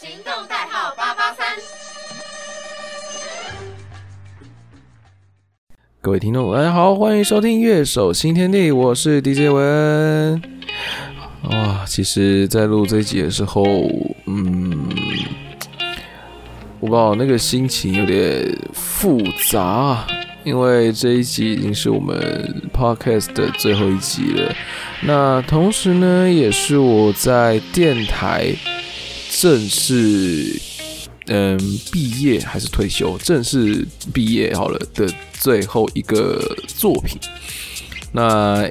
[0.00, 1.46] 行动代号八八三。
[6.00, 10.42] 各位听众，大家好，欢迎收听《乐手新天地》，我是 DJ 文。
[11.50, 13.62] 哇，其实，在录这一集的时候，
[14.24, 14.88] 嗯，
[16.78, 19.20] 我不知道那个心情有点复
[19.50, 20.06] 杂，
[20.44, 24.50] 因为这一集已经是我们 Podcast 的最后一集了。
[25.02, 28.54] 那同时呢，也是我在电台
[29.30, 30.60] 正式。
[31.32, 31.56] 嗯，
[31.92, 33.16] 毕业还是退休？
[33.18, 37.20] 正式毕业好了的最后一个作品。
[38.10, 38.68] 那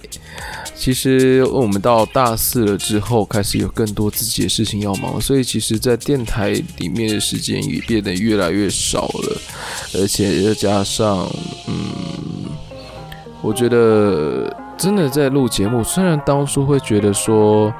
[0.76, 9.41] 其实我们到大四了之后，开始有更多自己的事情要忙，所以其实，在电台里面的时间也变得越来越少了。
[9.94, 11.31] 而且又加上，
[11.67, 12.52] 嗯，
[13.41, 17.73] 我觉得真的在录节目，虽然当初会觉得说。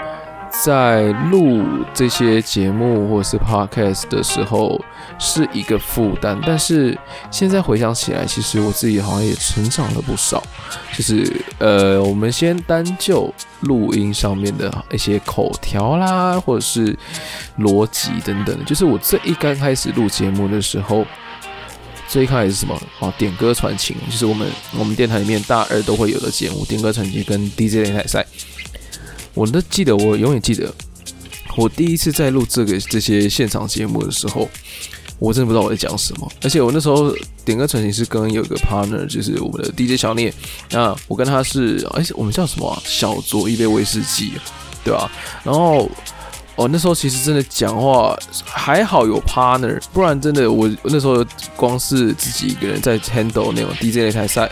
[0.52, 1.64] 在录
[1.94, 4.80] 这些节目或者是 podcast 的时候
[5.18, 6.98] 是一个负担，但是
[7.32, 10.44] 现在回想起来，其实我自己好像也成长了不少。
[10.94, 16.98] 就是呃，我们先单就录音上面的一些口条啦，或者是
[17.60, 21.06] 逻辑等等，就是我最一刚开始录节目的时候，
[22.08, 22.82] 最一开始是什么？
[23.00, 28.26] 哦，点歌传情，就是我们我们电台里面大二都会有的节目，点歌传情跟 DJ 擂台赛。
[29.34, 30.74] 我都记得，我永远记得，
[31.58, 34.50] 我第一次在录这个这些现场节目的时候，
[35.18, 36.32] 我真的不知道我在讲什么。
[36.42, 37.14] 而且我那时候
[37.46, 40.34] 点歌成型是跟有个 partner，就是我们的 DJ 小聂，
[40.72, 42.82] 那我跟他是，哎我们叫什么？
[42.86, 44.34] 小酌一杯威士忌，
[44.84, 45.12] 对吧？
[45.44, 45.90] 然后，
[46.60, 54.52] 哦，那时候其实真的讲话还好有 partner，不然真的我那时候光是自己一个人在 handle 那种 DJ 擂台赛。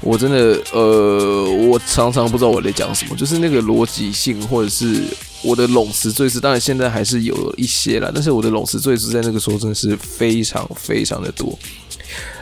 [0.00, 5.00] 我真的，呃，我常常不知道我在讲什么，就是那个逻辑性，或者是
[5.44, 11.56] 我的冗词最是，当然现在还是有一些了，但是我的冗词最是在那个时候真的是非常非常的多，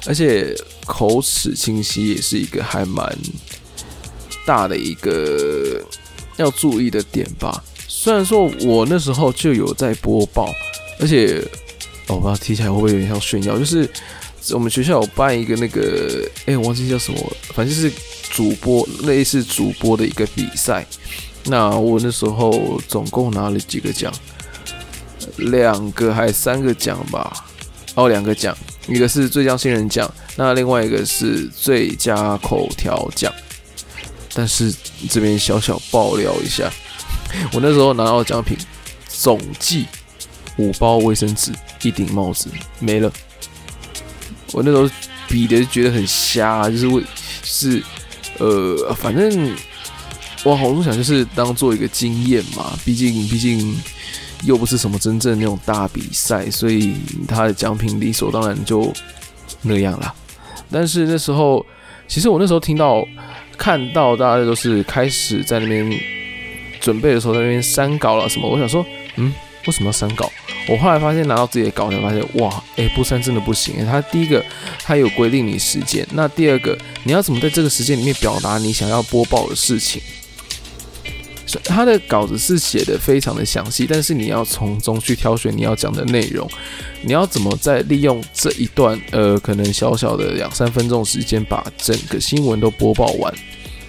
[0.06, 3.14] 而且口齿清晰也是一个还蛮
[4.46, 5.84] 大的一个
[6.38, 7.62] 要注意的点吧。
[8.02, 10.52] 虽然说我那时候就有在播报，
[10.98, 11.40] 而且
[12.08, 13.88] 我不知道提起来会不会有点像炫耀，就是。
[14.50, 17.88] 我们学校有办一个那个，哎，我忘记叫什么，反正是
[18.28, 20.84] 主播类似主播的一个比赛。
[21.44, 24.12] 那我那时候总共拿了几个奖，
[25.36, 27.32] 两个还三个奖吧？
[27.94, 28.52] 哦，两个奖，
[28.88, 33.32] 一个是最佳新人奖，那另外一个是最佳口条奖。
[34.34, 34.74] 但是
[35.08, 36.68] 这边小小爆料一下，
[37.52, 38.56] 我那时候拿到奖品，
[39.08, 39.86] 总计
[40.56, 42.48] 五包卫生纸，一顶帽子，
[42.78, 43.12] 没了。
[44.52, 44.88] 我那时候
[45.28, 47.02] 比的觉得很瞎，就是为
[47.42, 47.82] 是
[48.38, 49.54] 呃，反正
[50.44, 53.74] 我好多想就是当做一个经验嘛，毕竟毕竟
[54.44, 56.94] 又不是什么真正那种大比赛，所以
[57.26, 58.92] 他的奖品理所当然就
[59.62, 60.14] 那样了。
[60.70, 61.64] 但是那时候，
[62.08, 63.06] 其实我那时候听到
[63.56, 65.88] 看到大家都是开始在那边
[66.82, 68.84] 准备的时候，在那边删稿了什么，我想说，
[69.16, 69.32] 嗯，
[69.66, 70.30] 为什么要删稿？
[70.68, 73.86] 我后来发现拿到自己的稿才发现，哇，哎，不删真的不行。
[73.86, 74.44] 他第一个，
[74.82, 80.02] 他有规定你时间；那第二个，你要怎么在这个时间里面表达你想要播报的事情？
[81.64, 86.48] 他的稿子是写的非常的详细，但是你要从中去挑选你要讲的内容。
[87.02, 93.34] 你要怎么在利用这一段呃，可能小小的两三分钟时间，把整个新闻都播报完？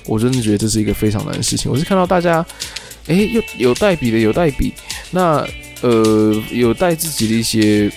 [0.06, 1.72] 我真的觉得这是一个非常难的事情。
[1.72, 2.46] 我是看到大家，
[3.08, 4.74] 哎，有有带笔的，有带笔，
[5.12, 5.48] 那。
[5.84, 7.92] 呃，有带自己的一些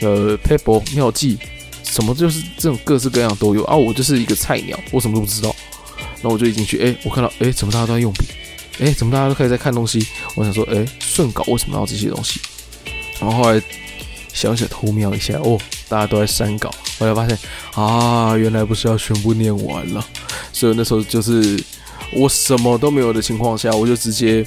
[0.00, 1.38] 呃 paper 妙计，
[1.84, 3.76] 什么就是这种各式各样都有啊。
[3.76, 5.54] 我就是一个菜鸟，我什么都不知道。
[6.20, 8.24] 那我就一进去，哎，我看到，哎，怎么大家都在用笔？
[8.80, 10.04] 哎，怎么大家都可以在看东西？
[10.34, 12.40] 我想说，哎，顺稿为什么要这些东西？
[13.20, 13.62] 然后后来
[14.32, 15.56] 小小偷瞄一下，哦，
[15.88, 16.74] 大家都在删稿。
[16.98, 17.38] 后来发现
[17.74, 20.04] 啊，原来不是要全部念完了。
[20.52, 21.62] 所以那时候就是
[22.12, 24.46] 我什么都没有的情况下，我就直接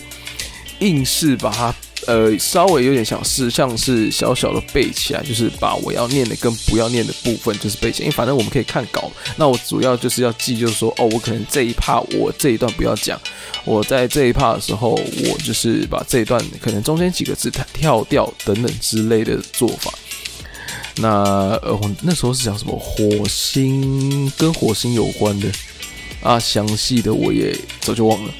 [0.79, 1.73] 硬是把它。
[2.07, 9.11] 呃，稍微有点想是像是小小的背起来，就是把我要念的跟不要念的部分就是背起来，因为反正我们可以看稿。
[9.37, 13.19] 那我主要就是要记，就是说，哦，我可能这一趴我这一段不要讲，
[13.63, 19.91] 我在这一趴的时候，我就是把这一段可能中间几个字跳掉等等之类的做法。
[20.97, 21.09] 那
[21.63, 25.47] 呃，我那时候是讲什么火星跟火星有关的
[26.25, 28.33] 啊，详细的我也早就忘了。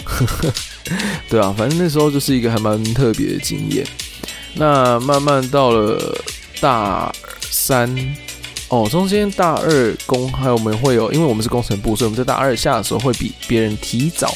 [1.30, 3.86] 对啊，反正那时候就是一个还蛮特别的经验。
[4.56, 6.18] 那慢慢到了
[6.60, 7.14] 大
[7.52, 7.88] 三，
[8.70, 14.36] 哦，中间大二工还有我们会有，因为我们是工程部，所以我们在大二下的时候会比别人提早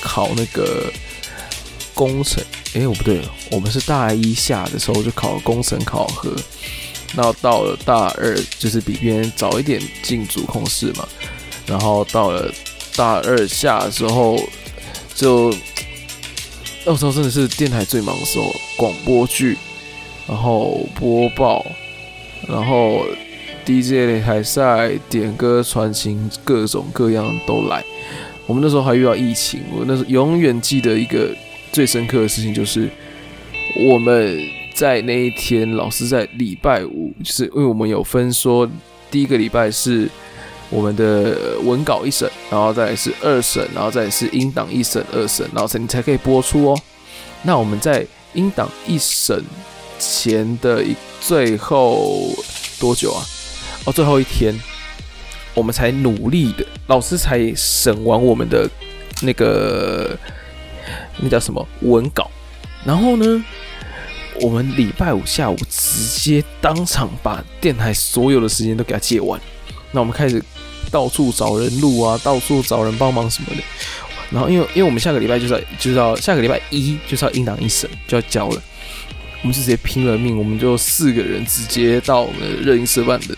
[0.00, 0.90] 考那个
[1.92, 2.42] 工程，
[2.72, 6.34] 诶，我不对了，我们是大一下的时候就考工程考核，
[7.14, 11.06] 那到了大二就是比别人早一点进主控室嘛，
[11.66, 12.50] 然后到了
[12.96, 14.38] 大二下的时候
[15.14, 15.52] 就，
[16.84, 19.56] 那时候真的是电台最忙的时候，广播剧，
[20.26, 21.64] 然后播报，
[22.48, 23.04] 然后
[23.64, 27.84] DJ 擂台赛、点歌、传情，各种各样都来。
[28.46, 31.34] 我们那时候还遇到疫情，我那时候永远记得一个
[31.70, 32.88] 最深刻的事情，就是
[33.76, 34.40] 我们
[34.74, 38.68] 在那一天，老师在礼拜五，就是因为我们有分说，
[39.10, 40.08] 第一个礼拜是
[40.70, 46.80] 我们的文稿一审，然后再是二审，然后再是音档一审、二审，然后才你才可以播出哦。
[47.42, 49.44] 那我们在音档一审
[49.98, 52.32] 前的一最后
[52.78, 53.22] 多久啊？
[53.84, 54.58] 哦，最后一天。
[55.52, 58.70] 我们才努力的，老师才审完我们的
[59.20, 60.16] 那个
[61.18, 62.30] 那叫什么文稿，
[62.84, 63.44] 然后呢，
[64.40, 69.40] 我们礼拜五下午直接当场把电台所有的时间都给他借完，
[69.90, 70.40] 那我们开始
[70.90, 73.62] 到处找人录啊，到处找人帮忙什么的，
[74.30, 78.62] 然后因为因为我们下个礼拜就是要就是要下个礼拜一就是要音档一审就要交了。
[79.42, 83.34] 我们直接拼了命，我们就四个人直接到我们的热音社办的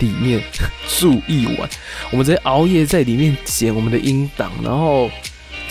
[0.00, 0.42] 里面
[0.98, 1.70] 住一晚。
[2.10, 5.08] 我们直接熬夜在里面剪我们的音档，然后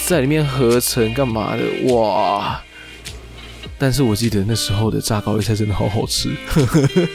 [0.06, 1.94] 在里面合成干嘛的？
[1.94, 2.62] 哇！
[3.78, 6.34] 但是我记得那时候的炸高丽菜真的好好吃，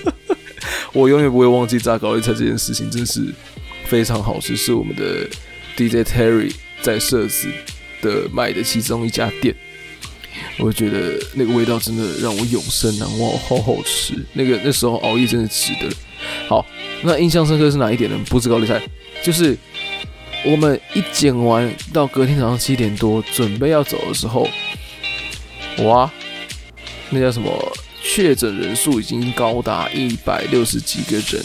[0.93, 3.33] 我永远不会忘记炸高丽菜这件事情，真是
[3.89, 5.27] 非常好吃，是我们的
[5.77, 6.53] DJ Terry
[6.83, 7.49] 在设置
[8.03, 9.55] 的卖的其中一家店。
[10.59, 14.15] 我觉得那个味道真的让我永生难忘，好好吃。
[14.35, 15.89] 那个那时候熬夜真的值得。
[16.49, 16.65] 好，
[17.03, 18.19] 那印象深刻是哪一点呢？
[18.29, 18.81] 不是高丽菜，
[19.23, 19.57] 就是
[20.45, 24.49] 我们一剪完到隔天早上七点多准备要走的时候，
[25.79, 26.11] 哇，
[27.11, 27.51] 那叫什么？
[28.01, 31.45] 确诊人数已经高达一百六十几个人，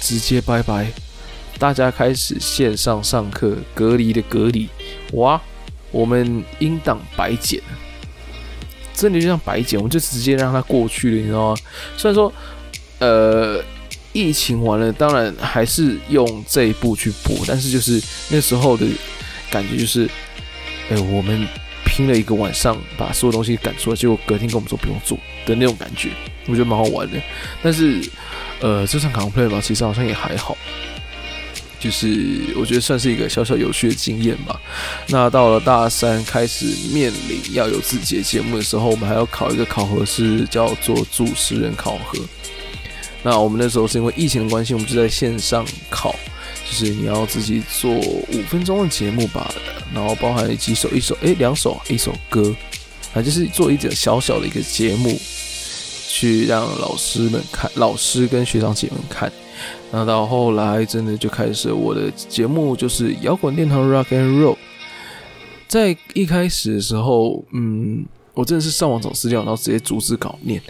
[0.00, 0.92] 直接拜拜。
[1.62, 4.68] 大家开始线上上课，隔离的隔离，
[5.12, 5.40] 哇。
[5.92, 7.60] 我们音档白捡，
[8.92, 11.56] 真的就像白捡，我们就直接让它过去了，你知道吗？
[11.96, 12.32] 虽然说，
[12.98, 13.62] 呃，
[14.12, 18.84] 疫情完了，当然还是用这一步去播，但是就是那时候的
[19.48, 20.10] 感觉就是，
[20.90, 21.46] 哎，我们
[21.84, 25.16] 拼了一个晚上把所有东西赶出来，结果隔天跟我们说不用做
[25.46, 26.08] 的那种感觉，
[26.48, 27.20] 我觉得蛮好玩的。
[27.62, 28.00] 但是，
[28.60, 30.56] 呃，这场 complay 吧，其实好像也还好。
[31.82, 34.60] 就是我觉得算是一个小小有趣的经验吧。
[35.08, 42.16] 那到了大三开始面临要有自己的节目的时候，我们还要考一个考核，是叫做主持人考核。
[43.24, 46.14] 那我们那时候是因为疫情的关系，我们就在线上考，
[46.64, 49.52] 就是你要自己做五分钟的节目吧，
[49.92, 52.54] 然后包含几首，一首诶，两首，一首歌，
[53.12, 55.20] 啊，就是做一点小小的一个节目，
[56.08, 59.32] 去让老师们看，老师跟学长姐们看。
[59.90, 64.56] 那到后来，真的就开始我的节目，就是摇滚殿堂 Rock and Roll。
[65.68, 68.04] 在一开始的时候，嗯，
[68.34, 70.60] 我真的是上网找资料，然后直接逐字稿念，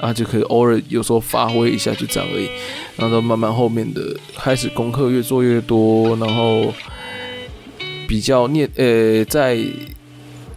[0.00, 2.48] 啊，就可以偶尔有时候发挥一下，就这样而已。
[2.96, 6.72] 然后到慢慢后面的开始功课越做越多，然后
[8.06, 9.58] 比较念，呃，在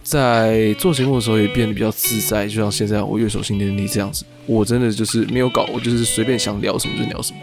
[0.04, 7.38] 在做节目的时候也变得比较自在，就像现在我乐手新天地这样子，我真的就是没有搞，我就是随便想聊什么就聊什么。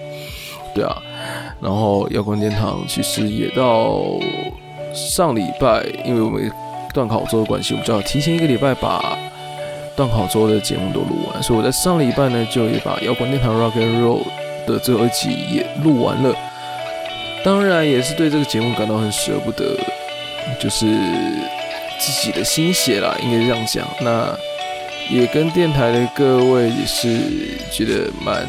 [0.74, 0.98] 对啊，
[1.62, 4.02] 然后摇滚殿堂其实也到
[4.94, 6.52] 上礼拜，因为我们
[6.94, 9.18] 断考周的关系，我们就要提前一个礼拜把
[9.96, 14.24] 断考周的节目都录完，所以我在上礼拜呢就也把摇滚殿堂 Rock and Roll
[14.66, 16.36] 的最后一集也录完了。
[17.44, 19.78] 当然也是对这个节目感到很舍不得，
[20.60, 20.88] 就是
[22.00, 23.88] 自己的心血啦，应该是这样讲。
[24.02, 24.36] 那
[25.12, 27.20] 也跟电台的各位也是
[27.72, 28.48] 觉得蛮。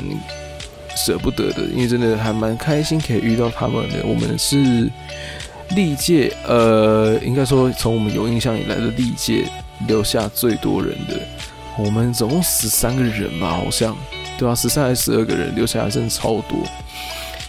[0.96, 4.04] 舍不得的，因为真的还蛮开心可以遇到他们的。
[4.04, 4.90] 我们是
[5.70, 9.44] 历届，呃，应该说从我们有印象以来的历届
[9.88, 11.20] 留下最多人的。
[11.76, 13.96] 我们总共十三个人吧，好像，
[14.38, 16.58] 对啊，十三还是十二个人留下来，真的超多。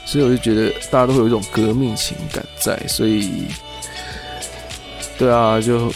[0.03, 3.45] 所以我就觉得大家都会有一种革命情感在，所以，
[5.17, 5.91] 对啊，就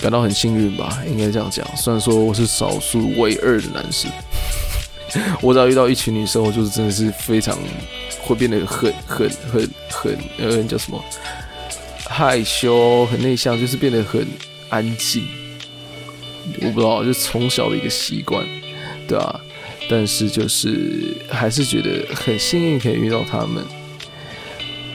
[0.00, 1.64] 感到很幸运吧，应该这样讲。
[1.76, 4.10] 虽然说我是少数唯二的男生。
[5.40, 7.58] 我只要遇到一群女生，我就是真的是非常
[8.20, 11.02] 会变得很很很很呃叫什么
[12.08, 14.26] 害羞、很内向，就是变得很
[14.68, 15.24] 安静。
[16.60, 18.44] 我不知道，就从小的一个习惯，
[19.08, 19.40] 对啊。
[19.86, 23.62] 但是就是还是觉得很幸运可以遇到他们。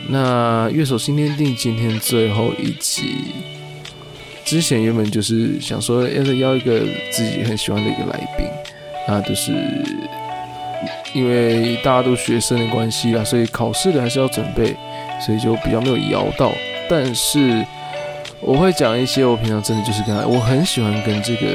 [0.07, 3.17] 那乐手新天地今天最后一集，
[4.43, 6.79] 之前原本就是想说要是邀一个
[7.11, 8.47] 自己很喜欢的一个来宾，
[9.09, 9.51] 那就是
[11.13, 14.75] 因为大家都学生的关系啦，所以考试的还是要准备，
[15.19, 16.51] 所以就比较没有摇到。
[16.87, 17.65] 但是
[18.39, 21.47] 我会讲一些我平常真的就是跟他，我很喜欢跟这个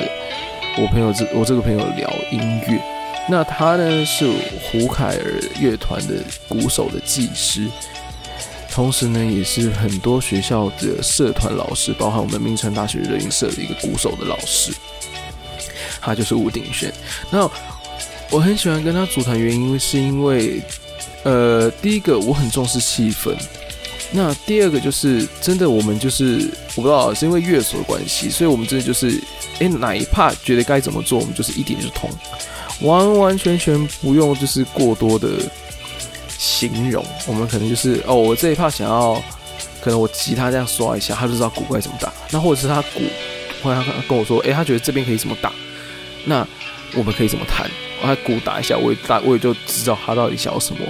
[0.79, 2.81] 我朋友这我这个朋友聊音乐。
[3.29, 4.29] 那他呢是
[4.61, 6.15] 胡凯尔乐团的
[6.49, 7.69] 鼓手的技师。
[8.73, 14.73] 同时呢，也是很多学校的社团老师，包含我们名城大学热音社的一个鼓手的老师，
[16.05, 16.93] 他就是吴鼎轩。
[17.31, 17.51] 那
[18.31, 20.61] 我很喜欢跟他组团，原因是因为，
[21.23, 23.35] 呃，第一个我很重视气氛，
[24.13, 29.21] 那第二个就是真的，我们就是我不知道是因为乐手的关系，所以我们真的就是，
[29.61, 32.11] 哎，哪一怕觉得该怎么做，我们就是一点就通，
[32.81, 35.29] 完完全全不用就是过多的。
[36.37, 39.15] 形容我们可能就是哦，我这一趴想要，
[39.81, 42.13] 可能我吉他这样刷一下，他就知道鼓该怎么打。
[42.31, 43.01] 那或者是他鼓，
[43.63, 45.51] 或者他跟我说，诶，他觉得这边可以怎么打，
[46.25, 46.47] 那
[46.95, 47.71] 我们可以怎么弹？
[48.03, 50.81] 他鼓打一下，我也大，我也就知道他到底想要什么。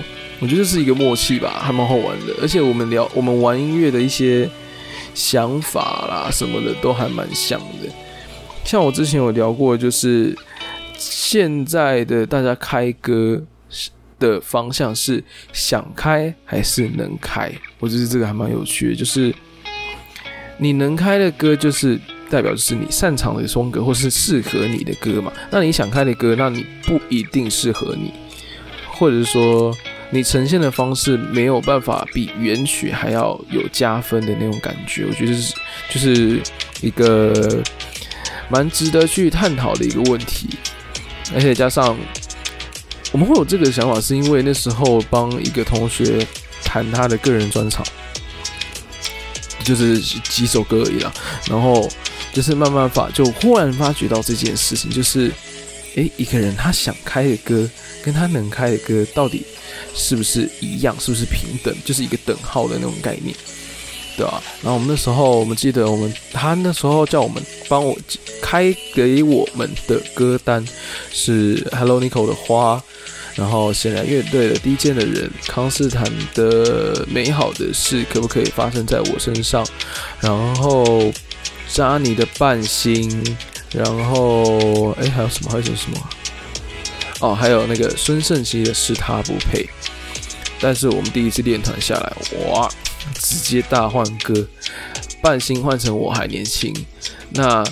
[0.41, 2.35] 我觉得这是一个默契吧，还蛮好玩的。
[2.43, 4.49] 而且我们聊我们玩音乐的一些
[5.15, 7.89] 想法啦什么的都还蛮像的。
[8.65, 10.37] 像我之前有聊过，就是
[10.97, 13.43] 现在的大家开歌。
[14.21, 15.23] 的方向是
[15.53, 17.53] 想开还是能开？
[17.81, 19.35] 我觉得这个还蛮有趣的，就是
[20.57, 21.99] 你能开的歌，就是
[22.35, 25.33] 代表就是你擅长的风格，或是适合你的歌嘛。
[25.51, 28.13] 那你想开的歌，那你不一定适合你，
[28.91, 29.73] 或者是说
[30.11, 35.07] 你呈现的方式没有办法比原曲还要有加分的那种感觉。
[35.07, 35.55] 我觉得是
[35.91, 36.41] 就是
[36.81, 37.63] 一个
[38.49, 40.49] 蛮值得去探讨的一个问题，
[41.35, 41.97] 而且加上。
[43.13, 46.27] 我们会有这个想法，是因为那时候帮一个同学
[46.65, 47.87] 弹他的个人专场，
[49.63, 51.13] 就是几首歌而已啦。
[51.49, 51.89] 然后
[52.35, 55.31] 就是慢慢发，就忽然发觉到这件事情，就是
[55.95, 57.67] 诶，一个人他想开的歌，
[58.03, 59.47] 跟他能开的歌，到底
[59.95, 63.35] 是不是一样，是不是平等，就是一个等号的那种概念。
[64.17, 67.97] 对啊，然后我们那时候，我们记得我们他那时候叫我们帮我
[68.41, 70.65] 开给我们的歌单
[71.13, 72.81] 是 Hello Nico 的花，
[73.35, 79.67] 然后显然乐队的低贱的人，康斯坦的美好的事可不可以发生在我身上？
[80.21, 81.13] 然后
[81.73, 83.37] 扎尼的半心，
[83.73, 85.51] 然后哎还有什么？
[85.51, 86.09] 还有什么？
[87.21, 89.69] 哦，还有那个孙胜熙的是他不配。
[90.61, 92.13] 但是我们第一次练团下来，
[92.47, 92.71] 哇！
[93.21, 94.47] 直接大换歌，
[95.21, 96.75] 半星换成我还年轻，
[97.31, 97.63] 那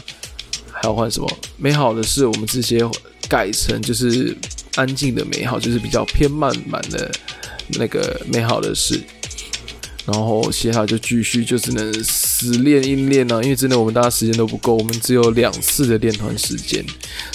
[0.70, 1.38] 还要换什么？
[1.56, 2.84] 美好的是我们直接
[3.30, 4.36] 改成就是
[4.74, 7.10] 安静的美好，就是比较偏慢慢的
[7.78, 9.00] 那个美好的事。
[10.06, 16.84] 然后接下来就继续就只能死练硬练了，因为真的我们大家时间都不够，我们只有两次的练团时间，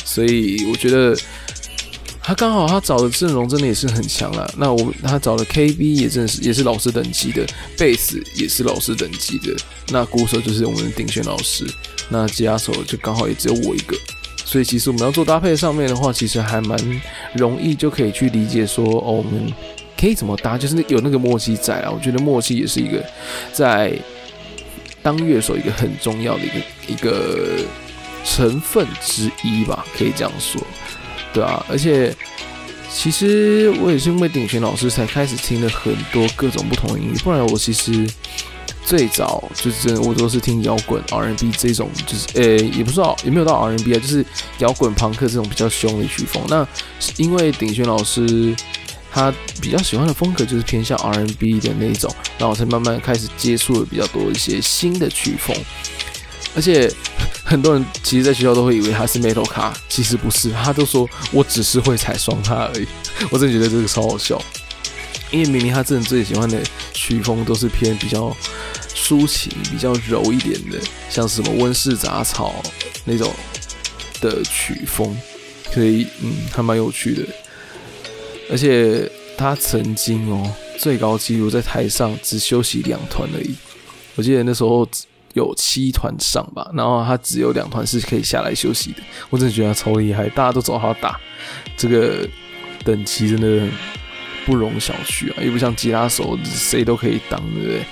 [0.04, 1.18] 所以我觉得。
[2.20, 4.54] 他刚好他找的阵容真的也是很强了。
[4.58, 7.48] 那我他找的 KB 也真的是也是老师等级的，
[7.78, 9.56] 贝斯也是老师等级的。
[9.94, 11.66] 那鼓手就是我们的顶选老师，
[12.10, 13.96] 那吉他手就刚好也只有我一个。
[14.44, 16.78] 所以其实我们要做搭配上面的话，其实还蛮
[17.34, 19.50] 容易就可以去理解说哦，我们
[19.98, 21.90] 可以怎么搭，就是有那个默契在啊。
[21.92, 23.04] 我觉得默契也是一个
[23.52, 23.98] 在
[25.02, 26.56] 当乐手一个很重要的一个
[26.88, 27.60] 一个
[28.24, 30.62] 成分之一吧，可以这样说。
[31.34, 32.14] 对啊，而且
[32.92, 38.08] 其实我也是因为鼎泉老师才开始听了很多各种不同的音乐，不然我其实
[38.84, 44.26] 最早就是真的我都是听摇滚 R&B 这种，就是呃也不知道有没有到 R&B 啊，就是
[44.60, 46.42] 摇滚朋克这种比较凶的曲风。
[46.48, 46.66] 那
[47.18, 48.56] 因为鼎泉老师
[49.12, 55.56] 他比较喜欢的风格就是偏向 R&B 的那种，然后我才慢慢开始接触了比较多一些新的曲风，
[56.56, 56.92] 而且。
[57.48, 62.86] 很多人其实，在学校都会以为他是 metal 卡，其实不是，他都说我只是会踩双踏而已。
[63.32, 64.38] 我真的觉得这个超好笑，
[65.32, 66.62] 因为明明他真的最喜欢的
[66.92, 68.36] 曲风都是偏比较
[68.94, 70.78] 抒情、比较柔一点的，
[71.10, 72.62] 像什么温室杂草
[73.06, 73.34] 那种
[74.20, 75.18] 的曲风，
[75.74, 77.24] 所以嗯，还蛮有趣的。
[78.50, 83.56] 而且他曾经哦，最高纪录在台上只休息两团而已，
[84.16, 84.88] 我记得那时候。
[85.34, 89.04] 有七团上吧，然后他只有两团是可以下来休息的。
[89.30, 91.20] 我真的觉得他超厉害，大家都找他打，
[91.76, 92.28] 这个
[92.84, 93.68] 等级真的
[94.48, 95.44] 不容小觑啊！
[95.44, 97.86] 又不像吉他手，谁都可以当，对不对？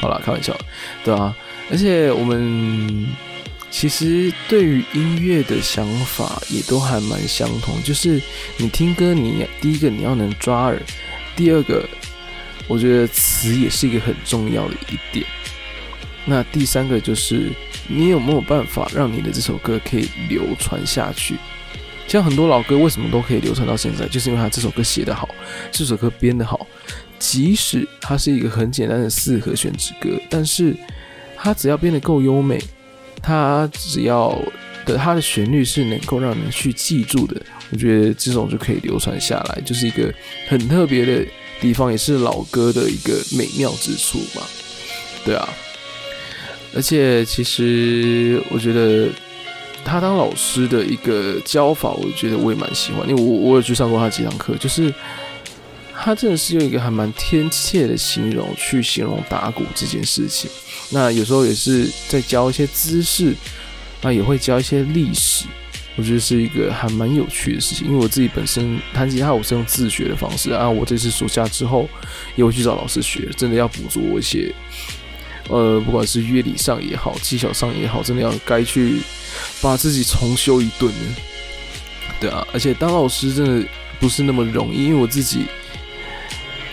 [0.00, 0.56] 好了，开玩笑，
[1.04, 1.36] 对啊。
[1.70, 3.06] 而且我们
[3.70, 8.20] 其实对于音乐的想法也都还蛮相同，就是
[8.56, 10.80] 你听歌，你第一个你要能抓耳，
[11.36, 11.88] 第二个
[12.66, 15.24] 我觉得词也是一个很重要的一点。
[16.24, 17.50] 那第三个就是
[17.86, 21.36] 你有没有办法让你的这首歌可以流传下去？
[22.06, 25.28] 像很多老歌为什么都可以流传到现在，就是因为他这首歌写得好，
[25.70, 26.66] 这首歌编得好。
[27.18, 30.74] 即使它是一个很简单的四和弦之歌，但是
[31.36, 32.62] 它只要编得够优美，
[33.22, 34.36] 它只要
[34.86, 40.12] 的它的旋律是能够让人去记住的，我觉得这种就可以流传下来，就是一个
[40.48, 41.26] 很特别的
[41.60, 44.42] 地方，也是老歌的一个美妙之处嘛。
[45.24, 45.48] 对啊，
[46.74, 49.08] 而且其实我觉得
[49.84, 54.92] 他当老师的一个教法，我觉得我也蛮喜欢，因为我我有去上过他几堂课，就是。
[56.00, 60.48] 他真的是用一个还蛮贴切的形容去形容打鼓这件事情。
[60.90, 63.34] 那有时候也是在教一些姿势，
[64.00, 65.44] 那也会教一些历史。
[65.96, 67.86] 我觉得是一个还蛮有趣的事情。
[67.88, 70.68] 因为我自己本身弹吉他，我是用自学的方式啊。
[70.68, 71.88] 我这次暑假之后
[72.36, 74.54] 也会去找老师学，真的要补足一些，
[75.48, 79.00] 呃，不管是乐理上也好，技巧上也好，真的要该去
[79.60, 80.92] 把自己重修一顿。
[82.20, 83.68] 对啊，而且当老师真的
[84.00, 85.46] 不是那么容易，因为我自己。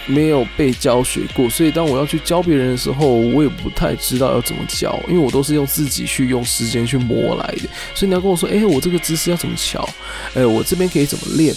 [0.05, 7.69] 没有被教学过，所以当我要去教别人的时候，我也不太知道要怎么教，因为我都是用自己去用时间去磨来的。
[7.93, 9.87] 所以你要跟我说，哎，我这个姿势要怎么调？
[10.35, 11.55] 哎，我这边可以怎么练？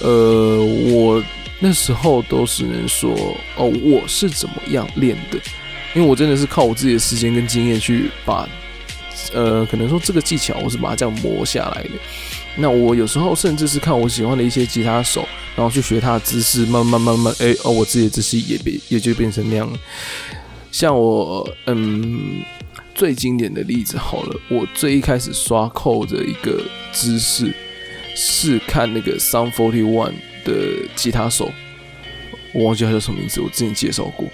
[0.00, 1.22] 呃，我
[1.60, 5.38] 那时候都是能说，哦，我是怎么样练的？
[5.94, 8.48] 因为我真的是靠我自己的时间跟经验去把，
[9.32, 11.90] 呃，可能说这个技巧，我是把它这样磨下来的。
[12.56, 19.68] 那我有时候甚至是看我喜欢的一些吉他手，然后去学他的姿势，慢慢慢慢，哎哦，我自己的姿势也变也就变成那样。
[20.70, 22.44] 像我，嗯，
[22.94, 27.52] 最经典的例子好了，我最一开始刷扣的一个姿势
[28.14, 30.12] 是看那个 Sound Forty One
[30.44, 31.50] 的吉他手，
[32.52, 34.28] 我忘记他叫什么名字，我之前介绍过。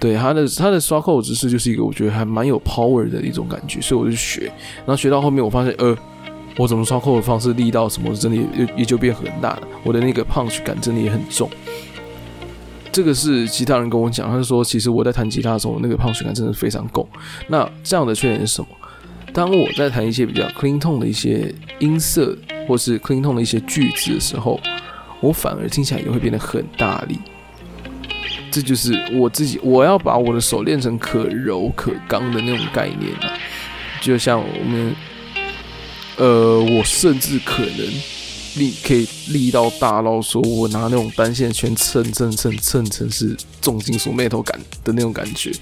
[0.00, 5.96] 对他的他的刷扣姿势就是一个我觉得还蛮有 power 的一种感觉，所以我就学，然后学到后面我发现，呃。
[6.58, 9.62] 我怎么刷扣的方式，力道什么，真的也也就变很大了。
[9.84, 11.50] 我的那个 punch 感真的也很重。
[12.90, 17.06] 这个是其他人跟我讲，他说其实我在弹吉他的时候，那个 punch 感真的非常够。
[17.48, 18.68] 那这样的缺点是什么？
[19.34, 22.34] 当我在弹一些比较 clean tone 的一些音色，
[22.66, 24.58] 或是 clean tone 的一些句子的时候，
[25.20, 27.18] 我反而听起来也会变得很大力。
[28.50, 33.36] 这就是我自己，我要把我的手练成可柔可刚的那种概念啊，
[34.00, 34.94] 就像我们。
[36.16, 37.86] 呃，我甚至可能
[38.56, 45.52] 力可以力到大到说，我拿那种单线圈蹭蹭蹭蹭成是重金属面头感的那种感觉。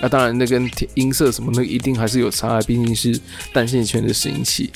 [0.00, 3.20] 那当然，那跟音色什么那一定还是有差，毕竟是
[3.52, 4.70] 单线圈的拾音器。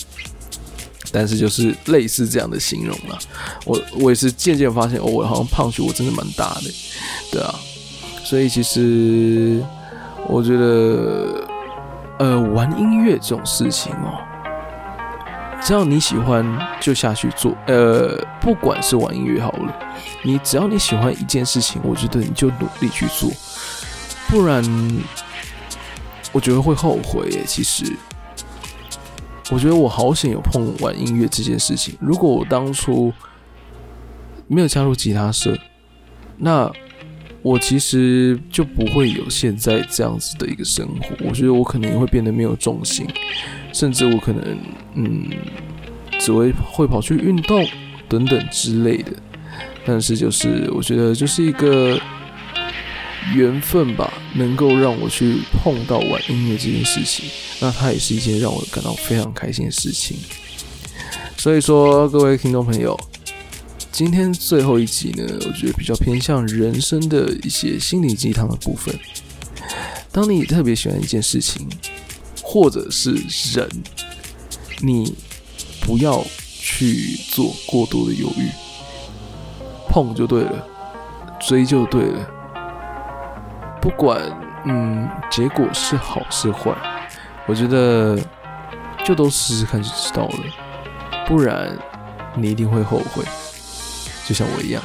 [1.13, 3.19] 但是就是类似这样的形容了。
[3.65, 6.71] 我我也是渐渐发现，哦，我好像胖去，我真的蛮大的，
[7.31, 7.55] 对啊。
[8.25, 9.63] 所以其实
[10.29, 11.49] 我觉得，
[12.19, 14.19] 呃，玩音乐这种事情哦。
[15.67, 16.47] 只要你喜欢，
[16.81, 17.53] 就下去做。
[17.67, 19.77] 呃，不管是玩音乐好了，
[20.23, 23.29] 你只要你喜欢一件事情，我觉得你就努力去做，
[24.29, 24.63] 不然
[26.31, 27.43] 我觉得会后悔。
[27.49, 27.97] 其实，
[29.51, 31.97] 我觉得我好险有碰玩音乐这件事情。
[32.01, 33.13] 如果我当初
[34.47, 35.59] 没有加入吉他社，
[36.37, 36.71] 那
[37.43, 41.27] 我其实就不会有现在这样子的一个生活。
[41.29, 43.05] 我觉得我可能也会变得没有重心。
[43.77, 44.59] 甚至我可能，
[44.95, 45.29] 嗯，
[46.19, 47.63] 只会会跑去运动
[48.09, 49.13] 等等之类的，
[49.85, 52.01] 但是就是我觉得就是一个
[53.35, 57.29] 缘分吧，能够让我去碰到玩音乐这件事情，
[57.61, 60.17] 那它也是一件让我感到非常开心的事情。
[61.37, 62.99] 所以说，各位听众朋友，
[63.93, 68.99] 今天最后一集呢，我觉得比较偏向人生的一些心灵鸡汤的部分。
[70.11, 71.69] 当你特别喜欢一件事情。
[72.57, 73.13] 或者是
[73.53, 73.69] 人，
[74.81, 75.15] 你
[75.83, 76.25] 不要
[76.59, 78.49] 去做过多的犹豫，
[79.91, 80.67] 碰就对了，
[81.39, 82.27] 追就对了。
[83.79, 84.23] 不管
[84.65, 86.75] 嗯结果是好是坏，
[87.47, 88.19] 我觉得
[89.05, 91.25] 就都试试看就知道了。
[91.29, 91.77] 不然
[92.37, 93.23] 你一定会后悔，
[94.27, 94.83] 就像我一样。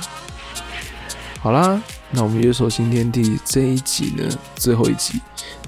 [1.39, 5.21] 好啦，那我们约手新天地这一集呢，最后一集。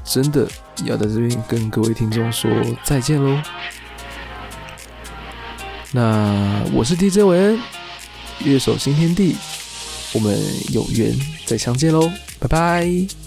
[0.04, 0.46] 真的
[0.86, 2.50] 要在这边跟各位听众说
[2.84, 3.42] 再见喽。
[5.92, 7.60] 那我是 DJ 韦恩，
[8.40, 9.36] 乐手新天地，
[10.14, 10.38] 我们
[10.72, 13.23] 有缘再相见喽，拜拜。